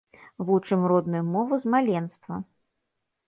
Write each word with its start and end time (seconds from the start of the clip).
Вучым 0.45 0.81
родную 0.91 1.21
мову 1.35 1.59
з 1.65 1.73
маленства! 1.75 2.35